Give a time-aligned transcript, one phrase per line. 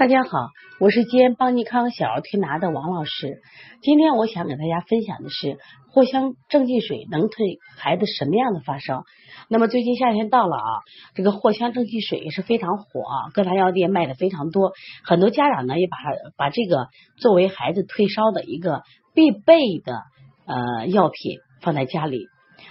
[0.00, 0.48] 大家好，
[0.78, 3.42] 我是西安邦尼康小儿推拿的王老师。
[3.82, 5.58] 今天我想给大家分享的是
[5.92, 9.04] 藿香正气水能退孩子什么样的发烧？
[9.50, 10.70] 那么最近夏天到了啊，
[11.14, 14.72] 这个藿香正气水也是非常火啊，各大药店卖的非常多。
[15.04, 15.98] 很多家长呢也把
[16.34, 16.88] 把这个
[17.18, 18.80] 作为孩子退烧的一个
[19.12, 20.00] 必备的
[20.46, 22.24] 呃药品放在家里，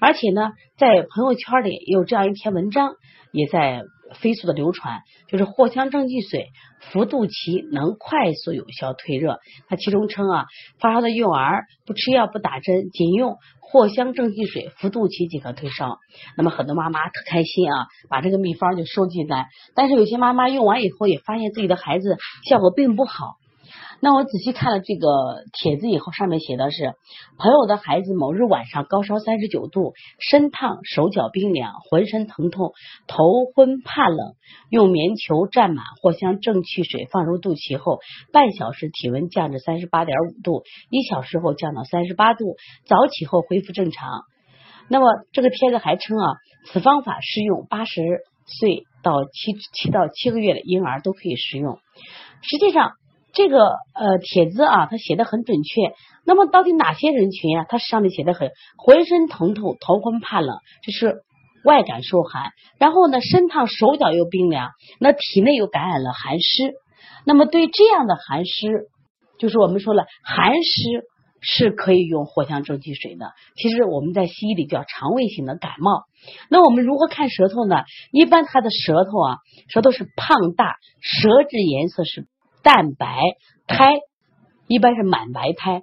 [0.00, 2.92] 而且呢在朋友圈里有这样一篇文章
[3.32, 3.82] 也在。
[4.20, 6.48] 飞速的流传，就是藿香正气水
[6.80, 9.38] 服肚脐能快速有效退热。
[9.68, 10.46] 它其中称啊，
[10.80, 15.98] 发烧的幼儿不吃药不打针，仅用藿香正气水服肚脐即可退烧。
[16.36, 19.46] 那么很多妈妈特开心啊，把这个秘方就收进来。
[19.76, 22.18] 但是有些妈妈用完以后也发现自己的孩子
[22.48, 23.36] 效果并不好。
[24.02, 26.94] 那我仔细看了这个帖子以后，上面写的是
[27.36, 32.72] 朋友的孩子某日晚上高烧三十九度，身烫手脚冰凉，浑身疼痛，
[33.06, 34.36] 头昏怕冷，
[34.70, 37.98] 用棉球蘸满藿香正气水放入肚脐后，
[38.32, 44.22] 半小时体温降至三十八点五度，一小时后降到三十八度，早起后恢复正常。
[44.88, 46.36] 那么这个帖子还称啊，
[46.72, 48.00] 此方法适用八十
[48.46, 51.78] 岁到七七到七个月的婴儿都可以使用。
[52.40, 52.92] 实际上。
[53.32, 53.58] 这个
[53.94, 55.92] 呃帖子啊，它写的很准确。
[56.24, 57.66] 那么到底哪些人群啊？
[57.68, 61.22] 它上面写的很浑身疼痛、头昏怕冷，就是
[61.64, 62.50] 外感受寒。
[62.78, 64.70] 然后呢，身烫手脚又冰凉，
[65.00, 66.74] 那体内又感染了寒湿。
[67.24, 68.88] 那么对这样的寒湿，
[69.38, 70.80] 就是我们说了，寒湿
[71.40, 73.32] 是可以用藿香正气水的。
[73.56, 76.04] 其实我们在西医里叫肠胃型的感冒。
[76.48, 77.82] 那我们如何看舌头呢？
[78.12, 79.36] 一般他的舌头啊，
[79.68, 82.26] 舌头是胖大，舌质颜色是。
[82.62, 83.22] 蛋白
[83.66, 83.98] 胎
[84.66, 85.82] 一般是满白胎，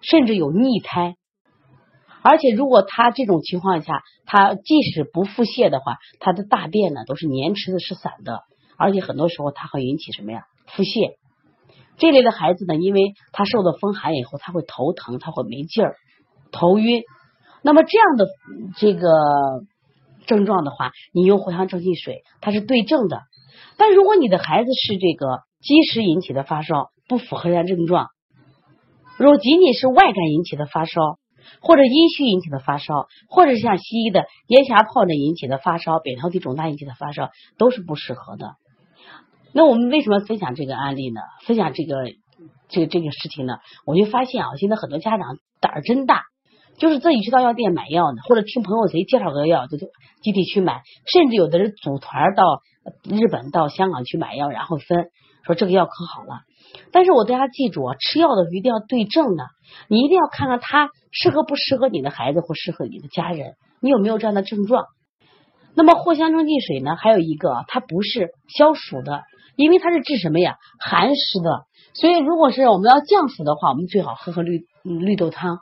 [0.00, 1.16] 甚至有逆胎。
[2.22, 8.40] 而且如果他这种情况下，他即使不腹泻的话，他的大便呢都是粘稠的是散的，
[8.78, 10.44] 而且很多时候他会引起什么呀？
[10.66, 11.16] 腹泻。
[11.98, 15.96] 这类的孩子呢，因为他受了风寒以后，他会头疼，他会没劲儿，
[16.50, 17.02] 头晕。
[17.62, 18.26] 那么这样的
[18.78, 19.08] 这个
[20.26, 23.20] 症状的话，你用藿香正气水，它是对症的。
[23.76, 25.42] 但如果你的孩子是这个。
[25.64, 28.08] 积食引起的发烧不符合人症状，
[29.16, 31.00] 如果仅仅是外感引起的发烧，
[31.62, 38.56] 或者阴虚引起的发烧，或者像西医的咽峡疱疹引起的发烧、扁桃体肿大引起的发烧，都是不适合的。
[39.54, 41.22] 那我们为什么分享这个案例呢？
[41.46, 42.12] 分享这个
[42.68, 43.54] 这个这个事情呢？
[43.86, 46.24] 我就发现啊，现在很多家长胆儿真大，
[46.76, 49.86] 就是自己去到药店买药呢，或者听朋友谁介绍个药，就就
[50.20, 52.60] 集体去买，甚至有的人组团到
[53.04, 55.08] 日本、到香港去买药，然后分。
[55.44, 56.40] 说这个药可好了，
[56.90, 59.44] 但是我大家记住啊，吃药的时候一定要对症的，
[59.88, 64.86] 你一定要看看它适合不适合你的孩子或适合你的家人，你有没有这样的症状？
[65.74, 66.96] 那么藿香正气水呢？
[66.96, 69.22] 还有一个，它不是消暑的，
[69.56, 70.56] 因为它是治什么呀？
[70.78, 71.64] 寒湿的。
[71.94, 75.58] 所以如果是我们要降暑的话，我们最好喝喝绿绿豆汤。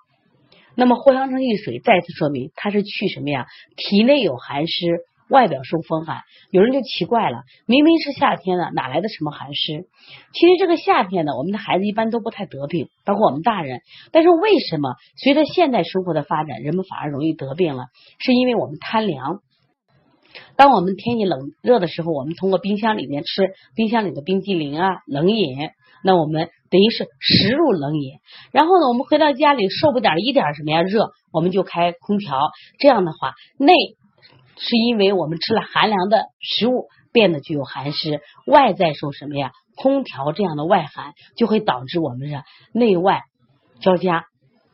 [0.75, 3.47] 那么藿香正气水再次说明，它是去什么呀？
[3.77, 5.01] 体内有寒湿。
[5.33, 6.21] 外表受风寒，
[6.51, 9.87] 有人就奇怪了，明明是夏天了，哪来的什么寒湿？
[10.35, 13.81] 其实这个夏天呢，我们的孩子一般都不太得病，包括我们大人。
[14.13, 17.87] 但是为什么随着现代生活的发展，人们反而容易得病了？
[18.19, 19.41] 是因为我们贪凉。
[20.55, 25.57] 当我们天气冷热的时候，我们通过冰箱里面吃冰箱里的冰激凌啊、冷饮，
[26.05, 28.19] 那我们等于是食入冷饮。
[28.53, 32.37] 然后呢，我们回到家里受不点一点什么呀热，我们就开空调。
[32.79, 33.73] 这样的话，内。
[34.65, 39.51] 是因为我们吃了寒凉的食物，变得具有寒湿，外在受什么呀？
[39.75, 43.23] 空调这样的外寒，就会导致我们是内外
[43.81, 44.27] 交加，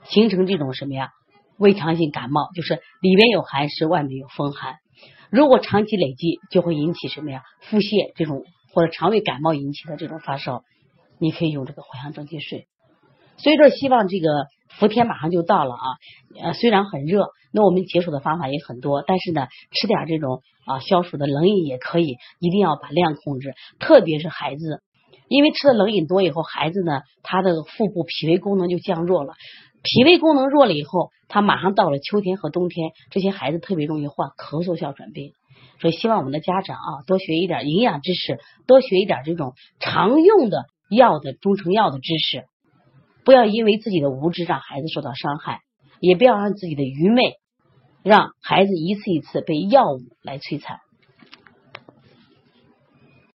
[0.05, 1.09] 形成这种什么呀？
[1.57, 4.77] 胃肠性感冒，就是里边有寒湿，外面有风寒。
[5.31, 7.43] 如果长期累积，就会引起什么呀？
[7.63, 8.45] 腹泻这种
[8.75, 10.65] 或者肠胃感冒引起的这种发烧，
[11.19, 12.67] 你可以用这个藿香正气水。
[13.39, 14.27] 所以说，希望这个
[14.69, 15.85] 伏天马上就到了啊！
[16.43, 23.55] 呃，虽然很热，那我们解暑的方法也很多，但是呢，吃点这种啊消暑的冷饮也可以，一定要把量控制。
[23.81, 24.83] 特别是孩子，
[25.29, 29.35] 因为吃的冷饮多以后，孩子呢，他的腹部脾胃功能就降弱了。
[29.83, 35.33] 脾胃功能弱了以后，他马上到了秋天和冬天，这些孩子特别容易患咳嗽哮喘病。
[35.81, 42.45] 所以，希望我们的家长啊，多学一点营养知识，多学一点这种常用的药的中成药的知识。
[43.29, 45.61] 不要因为自己的无知让孩子受到伤害，
[46.01, 47.35] 也不要让自己的愚昧
[48.03, 50.79] 让孩子一次一次被药物来摧残。